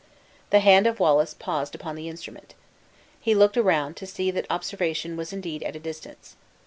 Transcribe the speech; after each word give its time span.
The 0.49 0.61
hand 0.61 0.87
of 0.87 0.99
Wallace 0.99 1.35
paused 1.35 1.75
upon 1.75 1.95
the 1.95 2.09
instrument. 2.09 2.55
He 3.19 3.35
looked 3.35 3.55
around 3.55 3.95
to 3.97 4.07
see 4.07 4.31
that 4.31 4.47
observation 4.49 5.15
was 5.15 5.31
indeed 5.31 5.61
at 5.61 5.75
a 5.75 5.79
distance. 5.79 6.35